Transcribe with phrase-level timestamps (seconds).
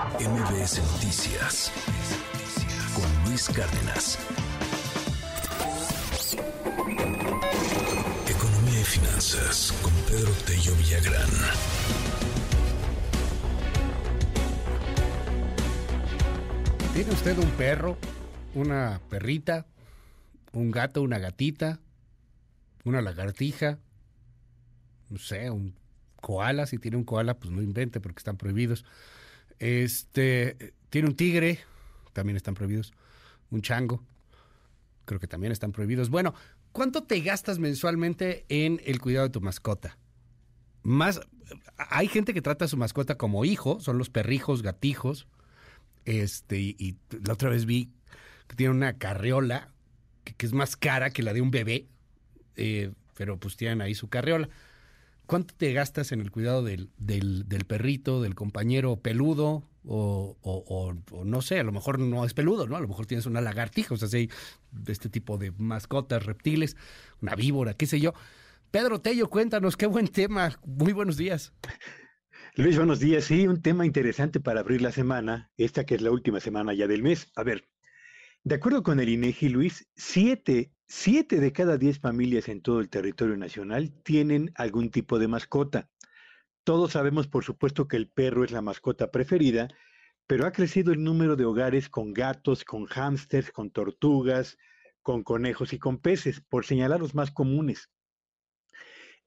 [0.00, 1.70] MBS Noticias
[2.94, 4.18] con Luis Cárdenas.
[8.26, 11.28] Economía y finanzas con Pedro Tello Villagrán.
[16.94, 17.98] ¿Tiene usted un perro,
[18.54, 19.66] una perrita,
[20.54, 21.78] un gato, una gatita,
[22.84, 23.78] una lagartija?
[25.10, 25.74] No sé, un
[26.22, 26.64] koala.
[26.64, 28.86] Si tiene un koala, pues no invente porque están prohibidos.
[29.60, 31.60] Este, tiene un tigre,
[32.12, 32.92] también están prohibidos.
[33.50, 34.02] Un chango,
[35.04, 36.10] creo que también están prohibidos.
[36.10, 36.34] Bueno,
[36.72, 39.96] ¿cuánto te gastas mensualmente en el cuidado de tu mascota?
[40.82, 41.20] Más,
[41.76, 45.28] hay gente que trata a su mascota como hijo, son los perrijos, gatijos.
[46.06, 47.90] Este, y, la otra vez vi
[48.48, 49.68] que tiene una carriola
[50.24, 51.86] que, es más cara que la de un bebé,
[52.56, 54.48] eh, pero pues tienen ahí su carriola.
[55.30, 59.62] ¿Cuánto te gastas en el cuidado del, del, perrito, del compañero peludo?
[59.84, 62.74] O, o, no sé, a lo mejor no es peludo, ¿no?
[62.74, 64.28] A lo mejor tienes una lagartija, o sea, hay
[64.88, 66.76] este tipo de mascotas, reptiles,
[67.22, 68.12] una víbora, qué sé yo.
[68.72, 70.58] Pedro Tello, cuéntanos, qué buen tema.
[70.66, 71.52] Muy buenos días.
[72.56, 73.22] Luis, buenos días.
[73.22, 76.88] Sí, un tema interesante para abrir la semana, esta que es la última semana ya
[76.88, 77.30] del mes.
[77.36, 77.68] A ver,
[78.44, 82.90] de acuerdo con el INEGI, Luis, siete Siete de cada diez familias en todo el
[82.90, 85.88] territorio nacional tienen algún tipo de mascota.
[86.64, 89.68] Todos sabemos, por supuesto, que el perro es la mascota preferida,
[90.26, 94.58] pero ha crecido el número de hogares con gatos, con hámsters, con tortugas,
[95.00, 97.88] con conejos y con peces, por señalar los más comunes.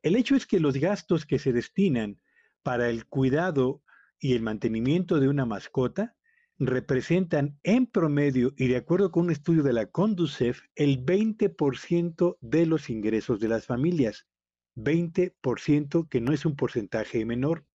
[0.02, 2.20] El hecho es que los gastos que se destinan
[2.62, 3.84] para el cuidado
[4.20, 6.18] y el mantenimiento de una mascota
[6.60, 12.66] representan en promedio y de acuerdo con un estudio de la Conducef el 20% de
[12.66, 14.28] los ingresos de las familias.
[14.76, 17.66] 20% que no es un porcentaje menor.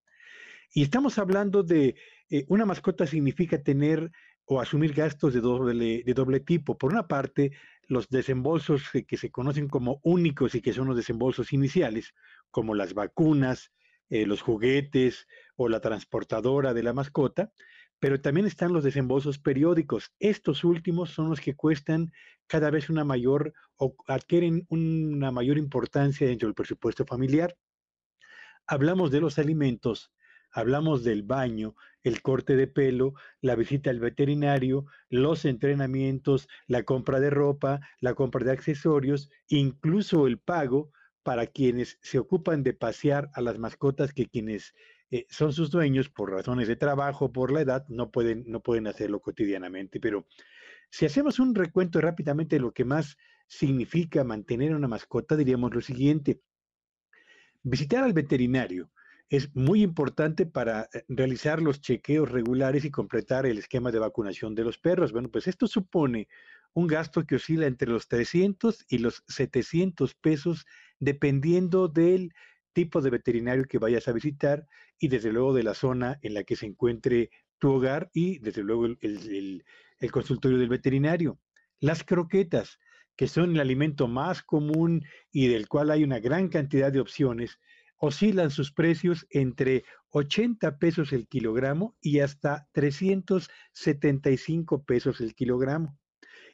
[0.73, 1.95] Y estamos hablando de
[2.29, 4.11] eh, una mascota significa tener
[4.45, 6.77] o asumir gastos de doble, tipo.
[6.77, 7.51] Por una parte,
[7.87, 12.15] los desembolsos que se conocen como únicos y que son los desembolsos iniciales,
[12.49, 13.71] como las vacunas,
[14.09, 17.51] eh, los juguetes o la transportadora de la mascota,
[17.99, 20.11] pero también están los desembolsos periódicos.
[20.19, 22.11] Estos últimos son los que cuestan
[22.47, 27.55] cada vez una mayor o adquieren una mayor importancia dentro del presupuesto familiar.
[28.65, 30.11] Hablamos de los alimentos,
[30.51, 37.19] hablamos del baño, el corte de pelo, la visita al veterinario, los entrenamientos, la compra
[37.19, 40.91] de ropa, la compra de accesorios, incluso el pago
[41.23, 44.73] para quienes se ocupan de pasear a las mascotas que quienes
[45.11, 48.87] eh, son sus dueños por razones de trabajo, por la edad, no pueden, no pueden
[48.87, 49.99] hacerlo cotidianamente.
[49.99, 50.27] Pero
[50.89, 55.81] si hacemos un recuento rápidamente de lo que más significa mantener una mascota, diríamos lo
[55.81, 56.41] siguiente.
[57.63, 58.91] Visitar al veterinario
[59.29, 64.55] es muy importante para eh, realizar los chequeos regulares y completar el esquema de vacunación
[64.55, 65.11] de los perros.
[65.11, 66.27] Bueno, pues esto supone
[66.73, 70.65] un gasto que oscila entre los 300 y los 700 pesos,
[70.99, 72.33] dependiendo del
[72.79, 74.65] tipo de veterinario que vayas a visitar
[74.97, 78.63] y desde luego de la zona en la que se encuentre tu hogar y desde
[78.63, 79.65] luego el,
[80.13, 81.37] consultorio del veterinario.
[81.81, 82.79] Las croquetas,
[83.17, 87.59] que son el alimento más común y del cual hay una gran cantidad de opciones,
[87.97, 95.99] oscilan sus precios entre 80 pesos el kilogramo y hasta 375 pesos el kilogramo.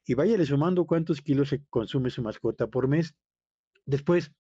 [0.08, 3.14] Y váyale sumando cuántos kilos se consume su mascota por mes.
[3.86, 4.32] Después,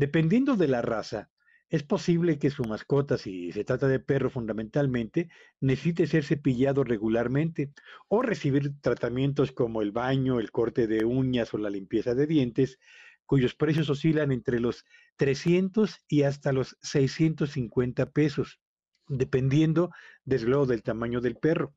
[0.00, 1.28] Dependiendo de la raza,
[1.68, 5.28] es posible que su mascota, si se trata de perro fundamentalmente,
[5.60, 7.70] necesite ser cepillado regularmente
[8.08, 12.78] o recibir tratamientos como el baño, el corte de uñas o la limpieza de dientes,
[13.26, 18.58] cuyos precios oscilan entre los 300 y hasta los 650 pesos,
[19.06, 19.90] dependiendo
[20.24, 21.74] del tamaño del perro.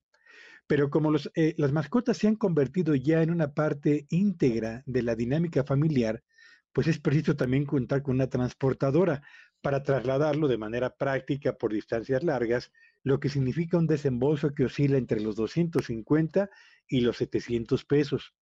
[0.66, 5.14] Pero como eh, las mascotas se han convertido ya en una parte íntegra de la
[5.14, 6.24] dinámica familiar,
[6.74, 9.22] pues es preciso también contar con una transportadora
[9.62, 12.72] para trasladarlo de manera práctica por distancias largas,
[13.04, 16.50] lo que significa un desembolso que oscila entre los 250
[16.88, 18.34] y los 700 pesos.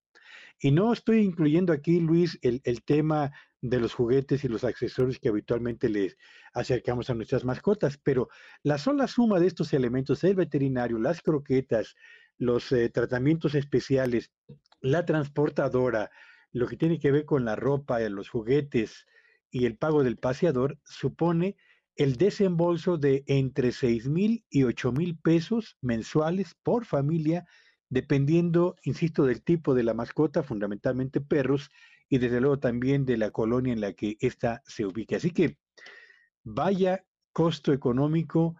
[0.60, 3.32] Y no estoy incluyendo aquí, Luis, el, el, tema
[3.62, 6.18] de los juguetes y los accesorios que habitualmente les
[6.54, 8.30] acercamos a nuestras mascotas, pero
[8.64, 11.96] la sola suma de estos elementos, el veterinario, las croquetas,
[12.38, 14.32] los eh, tratamientos especiales,
[14.82, 16.10] la transportadora,
[16.52, 19.06] lo que tiene que ver con la ropa, los juguetes
[19.50, 21.56] y el pago del paseador, supone
[21.96, 27.46] el desembolso de entre 6 mil y 8 mil pesos mensuales por familia,
[27.90, 31.70] dependiendo, insisto, del tipo de la mascota, fundamentalmente perros,
[32.10, 35.16] y desde luego también de la colonia en la que ésta se ubique.
[35.16, 35.58] Así que
[36.44, 38.56] vaya costo económico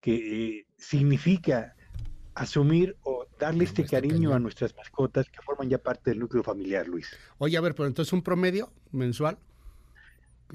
[0.00, 0.14] que
[0.58, 1.74] eh, significa
[2.34, 6.86] asumir o darle este cariño a nuestras mascotas que forman ya parte del núcleo familiar,
[6.86, 7.08] Luis.
[7.38, 9.38] Oye, a ver, pero entonces un promedio mensual.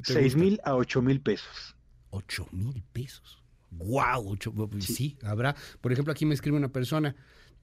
[0.04, 1.76] Seis mil a ocho mil pesos.
[2.12, 3.42] Ocho mil pesos.
[3.72, 4.38] ¡Guau!
[4.80, 5.18] sí.
[5.24, 5.56] habrá.
[5.82, 7.16] Por ejemplo, aquí me escribe una persona.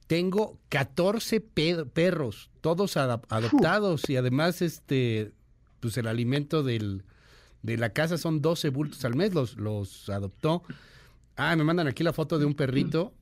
[0.05, 5.31] Tengo 14 perros, todos adoptados y además este,
[5.79, 7.05] pues el alimento del,
[7.61, 10.63] de la casa son 12 bultos al mes, los, los adoptó.
[11.37, 13.13] Ah, me mandan aquí la foto de un perrito,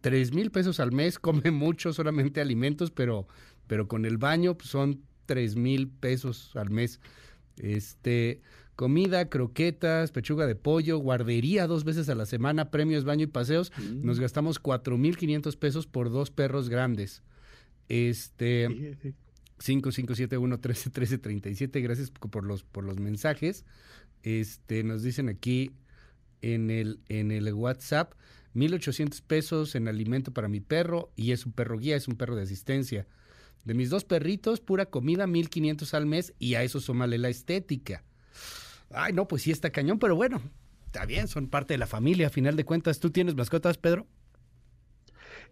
[0.00, 3.26] tres mil pesos al mes, come mucho, solamente alimentos, pero,
[3.66, 7.00] pero con el baño pues, son tres mil pesos al mes.
[7.56, 8.40] Este,
[8.76, 13.72] comida, croquetas, pechuga de pollo, guardería dos veces a la semana, premios, baño y paseos.
[13.76, 14.06] Mm.
[14.06, 17.22] Nos gastamos cuatro mil quinientos pesos por dos perros grandes.
[17.88, 18.68] Este,
[19.58, 23.64] 5571 131337 gracias por los, por los mensajes.
[24.22, 25.72] Este, nos dicen aquí
[26.42, 28.14] en el, en el WhatsApp,
[28.58, 32.36] 1800 pesos en alimento para mi perro y es un perro guía, es un perro
[32.36, 33.06] de asistencia.
[33.64, 38.04] De mis dos perritos, pura comida, 1500 al mes y a eso súmale la estética.
[38.90, 40.40] Ay, no, pues sí está cañón, pero bueno,
[40.86, 43.00] está bien, son parte de la familia, a final de cuentas.
[43.00, 44.06] ¿Tú tienes mascotas, Pedro?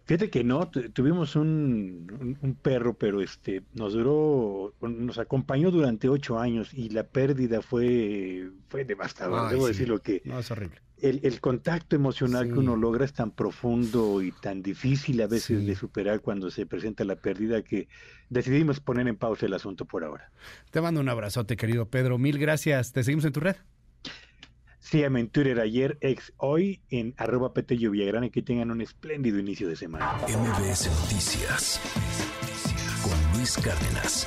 [0.07, 6.39] Fíjate que no, tuvimos un, un, perro, pero este nos duró, nos acompañó durante ocho
[6.39, 9.49] años y la pérdida fue, fue devastadora.
[9.49, 10.77] Debo decir decirlo que no, es horrible.
[11.01, 15.67] El, el contacto emocional que uno logra es tan profundo y tan difícil a veces
[15.67, 17.89] de superar cuando se presenta la pérdida que
[18.29, 20.31] decidimos poner en pausa el asunto por ahora.
[20.71, 22.17] Te mando un abrazote, querido Pedro.
[22.17, 22.93] Mil gracias.
[22.93, 23.57] ¿Te seguimos en tu red?
[24.89, 29.67] Síganme en Twitter ayer, ex hoy, en arroba Villagrán y que tengan un espléndido inicio
[29.67, 30.13] de semana.
[30.29, 31.81] MBS Noticias
[33.03, 34.25] con Luis Cárdenas.